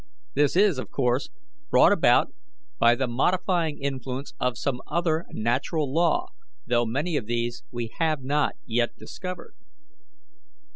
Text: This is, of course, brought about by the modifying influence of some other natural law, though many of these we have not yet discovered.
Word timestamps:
This 0.33 0.55
is, 0.55 0.79
of 0.79 0.89
course, 0.89 1.29
brought 1.69 1.91
about 1.91 2.33
by 2.79 2.95
the 2.95 3.05
modifying 3.05 3.77
influence 3.77 4.33
of 4.39 4.57
some 4.57 4.81
other 4.87 5.27
natural 5.29 5.93
law, 5.93 6.29
though 6.65 6.87
many 6.87 7.17
of 7.17 7.27
these 7.27 7.61
we 7.69 7.91
have 7.99 8.23
not 8.23 8.55
yet 8.65 8.95
discovered. 8.97 9.53